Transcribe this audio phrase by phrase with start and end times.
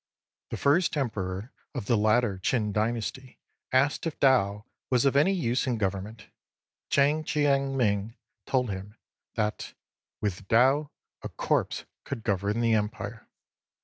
[0.49, 3.37] The first Emperor of the later Chin dynasty
[3.71, 6.25] asked if Tao was of any use in government.
[6.89, 8.15] Chang Ch'ien ming
[8.47, 8.97] told him
[9.35, 9.75] that"
[10.19, 10.89] with Tao
[11.21, 13.27] a corpse could govern the Empire."